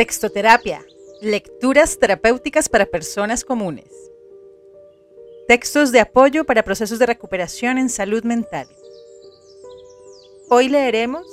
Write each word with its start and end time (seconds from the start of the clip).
Textoterapia. 0.00 0.86
Lecturas 1.20 1.98
terapéuticas 1.98 2.70
para 2.70 2.86
personas 2.86 3.44
comunes. 3.44 3.92
Textos 5.46 5.92
de 5.92 6.00
apoyo 6.00 6.46
para 6.46 6.62
procesos 6.62 6.98
de 6.98 7.04
recuperación 7.04 7.76
en 7.76 7.90
salud 7.90 8.24
mental. 8.24 8.66
Hoy 10.48 10.70
leeremos 10.70 11.26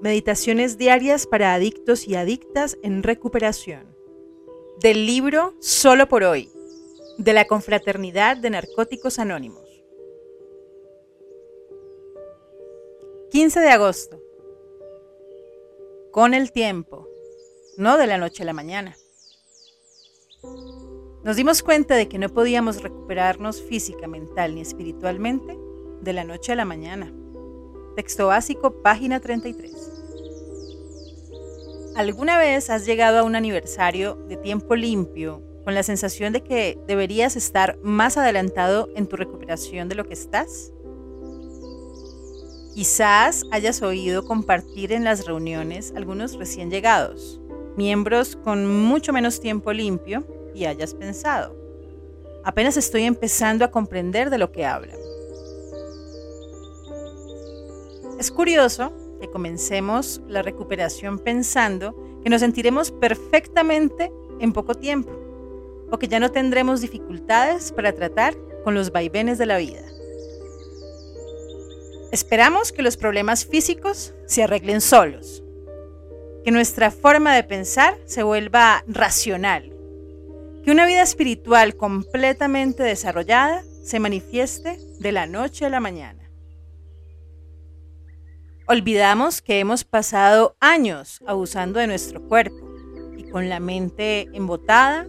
Meditaciones 0.00 0.76
diarias 0.76 1.28
para 1.28 1.54
adictos 1.54 2.08
y 2.08 2.16
adictas 2.16 2.78
en 2.82 3.04
recuperación. 3.04 3.96
Del 4.80 5.06
libro 5.06 5.54
Solo 5.60 6.08
por 6.08 6.24
hoy, 6.24 6.50
de 7.16 7.32
la 7.32 7.44
Confraternidad 7.44 8.36
de 8.38 8.50
Narcóticos 8.50 9.20
Anónimos. 9.20 9.84
15 13.30 13.60
de 13.60 13.68
agosto. 13.68 14.20
Con 16.10 16.34
el 16.34 16.50
tiempo, 16.50 17.05
no 17.76 17.98
de 17.98 18.06
la 18.06 18.18
noche 18.18 18.42
a 18.42 18.46
la 18.46 18.52
mañana. 18.52 18.96
Nos 21.24 21.36
dimos 21.36 21.62
cuenta 21.62 21.94
de 21.94 22.08
que 22.08 22.18
no 22.18 22.28
podíamos 22.28 22.82
recuperarnos 22.82 23.60
física, 23.62 24.06
mental 24.06 24.54
ni 24.54 24.60
espiritualmente 24.60 25.58
de 26.00 26.12
la 26.12 26.24
noche 26.24 26.52
a 26.52 26.56
la 26.56 26.64
mañana. 26.64 27.12
Texto 27.96 28.28
básico, 28.28 28.82
página 28.82 29.20
33. 29.20 29.92
¿Alguna 31.96 32.38
vez 32.38 32.70
has 32.70 32.86
llegado 32.86 33.18
a 33.18 33.22
un 33.22 33.36
aniversario 33.36 34.14
de 34.28 34.36
tiempo 34.36 34.76
limpio 34.76 35.42
con 35.64 35.74
la 35.74 35.82
sensación 35.82 36.32
de 36.32 36.42
que 36.42 36.78
deberías 36.86 37.36
estar 37.36 37.78
más 37.82 38.16
adelantado 38.16 38.88
en 38.94 39.06
tu 39.06 39.16
recuperación 39.16 39.88
de 39.88 39.94
lo 39.96 40.04
que 40.04 40.14
estás? 40.14 40.72
Quizás 42.74 43.44
hayas 43.50 43.80
oído 43.80 44.26
compartir 44.26 44.92
en 44.92 45.02
las 45.02 45.24
reuniones 45.24 45.94
algunos 45.96 46.34
recién 46.34 46.70
llegados, 46.70 47.40
miembros 47.76 48.36
con 48.36 48.66
mucho 48.66 49.12
menos 49.12 49.40
tiempo 49.40 49.72
limpio 49.72 50.24
y 50.54 50.64
hayas 50.64 50.94
pensado, 50.94 51.54
apenas 52.44 52.76
estoy 52.76 53.02
empezando 53.02 53.64
a 53.64 53.70
comprender 53.70 54.30
de 54.30 54.38
lo 54.38 54.52
que 54.52 54.64
hablan. 54.64 54.98
Es 58.18 58.30
curioso 58.30 58.92
que 59.20 59.28
comencemos 59.28 60.22
la 60.26 60.42
recuperación 60.42 61.18
pensando 61.18 61.94
que 62.22 62.30
nos 62.30 62.40
sentiremos 62.40 62.90
perfectamente 62.90 64.10
en 64.40 64.52
poco 64.52 64.74
tiempo 64.74 65.12
o 65.90 65.98
que 65.98 66.08
ya 66.08 66.18
no 66.18 66.32
tendremos 66.32 66.80
dificultades 66.80 67.72
para 67.72 67.92
tratar 67.92 68.34
con 68.64 68.74
los 68.74 68.90
vaivenes 68.90 69.38
de 69.38 69.46
la 69.46 69.58
vida. 69.58 69.82
Esperamos 72.10 72.72
que 72.72 72.82
los 72.82 72.96
problemas 72.96 73.44
físicos 73.44 74.14
se 74.26 74.42
arreglen 74.42 74.80
solos, 74.80 75.44
que 76.46 76.52
nuestra 76.52 76.92
forma 76.92 77.34
de 77.34 77.42
pensar 77.42 77.98
se 78.04 78.22
vuelva 78.22 78.84
racional, 78.86 79.72
que 80.62 80.70
una 80.70 80.86
vida 80.86 81.02
espiritual 81.02 81.74
completamente 81.74 82.84
desarrollada 82.84 83.64
se 83.82 83.98
manifieste 83.98 84.78
de 85.00 85.10
la 85.10 85.26
noche 85.26 85.66
a 85.66 85.70
la 85.70 85.80
mañana. 85.80 86.30
Olvidamos 88.68 89.42
que 89.42 89.58
hemos 89.58 89.82
pasado 89.82 90.56
años 90.60 91.20
abusando 91.26 91.80
de 91.80 91.88
nuestro 91.88 92.22
cuerpo 92.22 92.70
y 93.16 93.24
con 93.24 93.48
la 93.48 93.58
mente 93.58 94.28
embotada, 94.32 95.08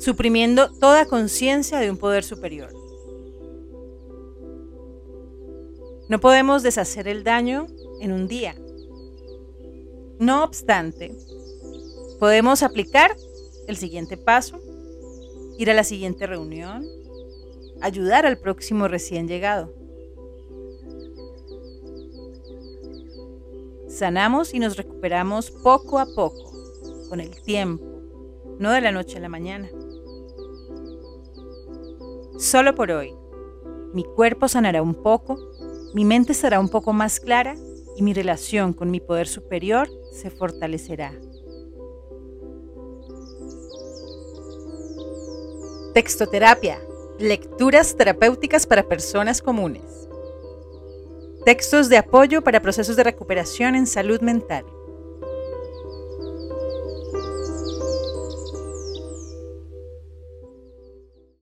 suprimiendo 0.00 0.72
toda 0.78 1.04
conciencia 1.04 1.78
de 1.78 1.90
un 1.90 1.98
poder 1.98 2.24
superior. 2.24 2.72
No 6.08 6.20
podemos 6.20 6.62
deshacer 6.62 7.06
el 7.06 7.22
daño 7.22 7.66
en 8.00 8.12
un 8.12 8.26
día. 8.28 8.54
No 10.18 10.44
obstante, 10.44 11.14
podemos 12.18 12.62
aplicar 12.62 13.16
el 13.66 13.76
siguiente 13.76 14.16
paso, 14.16 14.60
ir 15.58 15.70
a 15.70 15.74
la 15.74 15.84
siguiente 15.84 16.26
reunión, 16.26 16.84
ayudar 17.80 18.26
al 18.26 18.38
próximo 18.38 18.88
recién 18.88 19.28
llegado. 19.28 19.74
Sanamos 23.88 24.54
y 24.54 24.58
nos 24.58 24.76
recuperamos 24.76 25.50
poco 25.50 25.98
a 25.98 26.06
poco, 26.06 26.52
con 27.08 27.20
el 27.20 27.30
tiempo, 27.42 27.84
no 28.58 28.72
de 28.72 28.80
la 28.80 28.92
noche 28.92 29.18
a 29.18 29.20
la 29.20 29.28
mañana. 29.28 29.68
Solo 32.38 32.74
por 32.74 32.90
hoy, 32.90 33.14
mi 33.92 34.04
cuerpo 34.04 34.48
sanará 34.48 34.82
un 34.82 34.94
poco 34.94 35.38
mi 35.94 36.04
mente 36.04 36.34
será 36.34 36.58
un 36.58 36.68
poco 36.68 36.92
más 36.92 37.20
clara 37.20 37.54
y 37.96 38.02
mi 38.02 38.12
relación 38.12 38.72
con 38.72 38.90
mi 38.90 39.00
poder 39.00 39.28
superior 39.28 39.88
se 40.12 40.30
fortalecerá. 40.30 41.12
Textoterapia. 45.94 46.80
Lecturas 47.20 47.96
terapéuticas 47.96 48.66
para 48.66 48.88
personas 48.88 49.40
comunes. 49.40 50.08
Textos 51.44 51.88
de 51.88 51.98
apoyo 51.98 52.42
para 52.42 52.60
procesos 52.60 52.96
de 52.96 53.04
recuperación 53.04 53.76
en 53.76 53.86
salud 53.86 54.20
mental. 54.20 54.64